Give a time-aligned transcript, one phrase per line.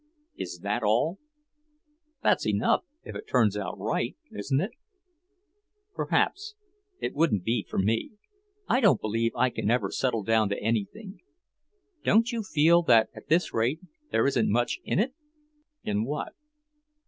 [0.35, 1.19] "Is that all?"
[2.23, 4.71] "That's enough, if it turns out right, isn't it?"
[5.93, 6.55] "Perhaps.
[6.99, 8.13] It wouldn't be for me.
[8.67, 11.19] I don't believe I can ever settle down to anything.
[12.03, 13.79] Don't you feel that at this rate
[14.09, 15.13] there isn't much in it?"
[15.83, 16.33] "In what?"